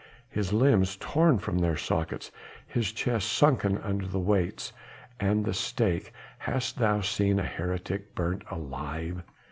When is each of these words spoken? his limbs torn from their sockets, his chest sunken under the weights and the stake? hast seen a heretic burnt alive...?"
his 0.31 0.51
limbs 0.51 0.95
torn 0.97 1.37
from 1.37 1.59
their 1.59 1.77
sockets, 1.77 2.31
his 2.65 2.91
chest 2.91 3.31
sunken 3.31 3.77
under 3.77 4.07
the 4.07 4.19
weights 4.19 4.73
and 5.19 5.45
the 5.45 5.53
stake? 5.53 6.11
hast 6.39 6.75
seen 7.03 7.37
a 7.37 7.43
heretic 7.43 8.15
burnt 8.15 8.41
alive...?" 8.49 9.21